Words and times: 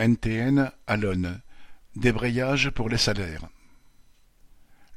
NTN 0.00 0.72
Alonne, 0.88 1.40
débrayage 1.94 2.70
pour 2.70 2.88
les 2.88 2.98
salaires. 2.98 3.46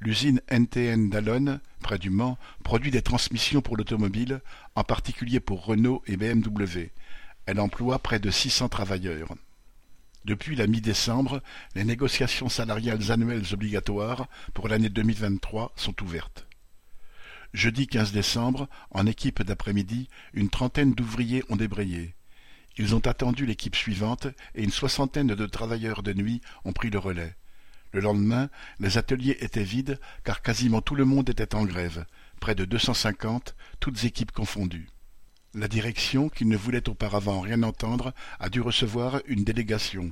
L'usine 0.01 0.41
NTN 0.49 1.11
d'Alonne, 1.11 1.59
près 1.81 1.99
du 1.99 2.09
Mans, 2.09 2.39
produit 2.63 2.89
des 2.89 3.03
transmissions 3.03 3.61
pour 3.61 3.77
l'automobile, 3.77 4.41
en 4.73 4.83
particulier 4.83 5.39
pour 5.39 5.65
Renault 5.65 6.01
et 6.07 6.17
BMW. 6.17 6.89
Elle 7.45 7.59
emploie 7.59 7.99
près 7.99 8.19
de 8.19 8.31
600 8.31 8.69
travailleurs. 8.69 9.35
Depuis 10.25 10.55
la 10.55 10.65
mi-décembre, 10.65 11.43
les 11.75 11.83
négociations 11.83 12.49
salariales 12.49 13.11
annuelles 13.11 13.53
obligatoires 13.53 14.27
pour 14.55 14.67
l'année 14.67 14.89
2023 14.89 15.73
sont 15.75 16.01
ouvertes. 16.01 16.47
Jeudi 17.53 17.85
15 17.85 18.13
décembre, 18.13 18.67
en 18.89 19.05
équipe 19.05 19.43
d'après-midi, 19.43 20.09
une 20.33 20.49
trentaine 20.49 20.93
d'ouvriers 20.93 21.43
ont 21.49 21.55
débrayé. 21.55 22.15
Ils 22.77 22.93
ont 22.93 23.05
attendu 23.07 23.45
l'équipe 23.45 23.75
suivante 23.75 24.27
et 24.53 24.63
une 24.63 24.71
soixantaine 24.71 25.27
de 25.27 25.45
travailleurs 25.45 26.03
de 26.03 26.13
nuit 26.13 26.41
ont 26.63 26.73
pris 26.73 26.89
le 26.89 26.99
relais. 26.99 27.35
Le 27.91 28.01
lendemain, 28.01 28.49
les 28.79 28.97
ateliers 28.97 29.37
étaient 29.39 29.63
vides 29.63 29.99
car 30.23 30.41
quasiment 30.41 30.81
tout 30.81 30.95
le 30.95 31.05
monde 31.05 31.29
était 31.29 31.55
en 31.55 31.65
grève, 31.65 32.05
près 32.39 32.53
de 32.53 32.65
deux 32.65 32.77
cent 32.77 32.93
cinquante, 32.93 33.55
toutes 33.79 34.03
équipes 34.03 34.31
confondues. 34.31 34.89
La 35.53 35.67
direction, 35.67 36.29
qui 36.29 36.45
ne 36.45 36.57
voulait 36.57 36.87
auparavant 36.87 37.41
rien 37.41 37.63
entendre, 37.63 38.13
a 38.39 38.49
dû 38.49 38.61
recevoir 38.61 39.21
une 39.25 39.43
délégation 39.43 40.11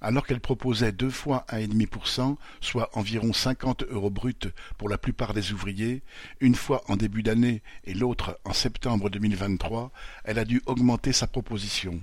alors 0.00 0.26
qu'elle 0.26 0.40
proposait 0.40 0.92
deux 0.92 1.10
fois 1.10 1.44
un 1.48 1.58
et 1.58 1.66
demi 1.66 1.86
pour 1.86 2.08
cent, 2.08 2.36
soit 2.60 2.90
environ 2.96 3.32
cinquante 3.32 3.84
euros 3.88 4.10
bruts 4.10 4.34
pour 4.78 4.88
la 4.88 4.98
plupart 4.98 5.34
des 5.34 5.52
ouvriers, 5.52 6.02
une 6.40 6.54
fois 6.54 6.82
en 6.88 6.96
début 6.96 7.22
d'année 7.22 7.62
et 7.84 7.94
l'autre 7.94 8.38
en 8.44 8.52
septembre 8.52 9.10
2023, 9.10 9.92
elle 10.24 10.38
a 10.38 10.44
dû 10.44 10.62
augmenter 10.66 11.12
sa 11.12 11.26
proposition. 11.26 12.00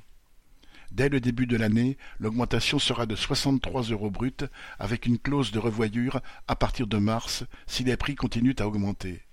Dès 0.91 1.09
le 1.09 1.19
début 1.19 1.47
de 1.47 1.57
l'année, 1.57 1.97
l'augmentation 2.19 2.77
sera 2.77 3.07
de 3.07 3.15
63 3.15 3.83
euros 3.83 4.11
bruts 4.11 4.45
avec 4.77 5.07
une 5.07 5.17
clause 5.17 5.51
de 5.51 5.57
revoyure 5.57 6.21
à 6.47 6.55
partir 6.55 6.85
de 6.85 6.97
mars 6.97 7.45
si 7.65 7.83
les 7.83 7.97
prix 7.97 8.13
continuent 8.13 8.55
à 8.59 8.67
augmenter. 8.67 9.23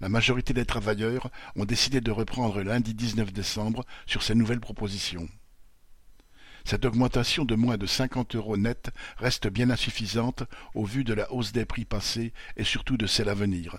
La 0.00 0.08
majorité 0.08 0.54
des 0.54 0.64
travailleurs 0.64 1.28
ont 1.56 1.64
décidé 1.64 2.00
de 2.00 2.10
reprendre 2.10 2.62
lundi 2.62 2.94
19 2.94 3.32
décembre 3.32 3.84
sur 4.06 4.22
ces 4.22 4.34
nouvelles 4.34 4.60
propositions. 4.60 5.28
Cette 6.68 6.84
augmentation 6.84 7.46
de 7.46 7.54
moins 7.54 7.78
de 7.78 7.86
cinquante 7.86 8.34
euros 8.36 8.58
net 8.58 8.90
reste 9.16 9.48
bien 9.48 9.70
insuffisante 9.70 10.42
au 10.74 10.84
vu 10.84 11.02
de 11.02 11.14
la 11.14 11.32
hausse 11.32 11.52
des 11.52 11.64
prix 11.64 11.86
passés 11.86 12.34
et 12.58 12.64
surtout 12.64 12.98
de 12.98 13.06
celle 13.06 13.30
à 13.30 13.34
venir. 13.34 13.78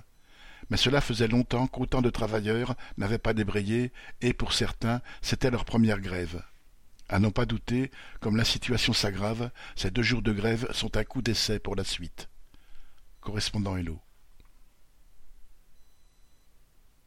Mais 0.71 0.77
cela 0.77 0.99
faisait 0.99 1.27
longtemps 1.27 1.67
qu'autant 1.67 2.01
de 2.01 2.09
travailleurs 2.09 2.73
n'avaient 2.97 3.19
pas 3.19 3.35
débrayé 3.35 3.93
et, 4.21 4.33
pour 4.33 4.53
certains, 4.53 5.03
c'était 5.21 5.51
leur 5.51 5.65
première 5.65 5.99
grève. 5.99 6.41
À 7.09 7.19
n'en 7.19 7.29
pas 7.29 7.45
douter, 7.45 7.91
comme 8.21 8.37
la 8.37 8.43
situation 8.43 8.91
s'aggrave, 8.91 9.51
ces 9.75 9.91
deux 9.91 10.01
jours 10.01 10.23
de 10.23 10.33
grève 10.33 10.67
sont 10.71 10.97
un 10.97 11.03
coup 11.03 11.21
d'essai 11.21 11.59
pour 11.59 11.75
la 11.75 11.83
suite. 11.83 12.27
Correspondant 13.21 13.77
Hello. 13.77 14.01